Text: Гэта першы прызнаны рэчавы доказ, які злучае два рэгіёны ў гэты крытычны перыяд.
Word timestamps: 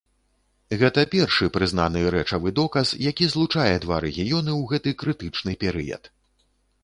Гэта 0.83 1.01
першы 1.15 1.49
прызнаны 1.57 1.99
рэчавы 2.15 2.53
доказ, 2.61 2.93
які 3.09 3.25
злучае 3.33 3.73
два 3.85 3.97
рэгіёны 4.05 4.51
ў 4.59 4.71
гэты 4.71 4.89
крытычны 5.03 5.53
перыяд. 5.65 6.03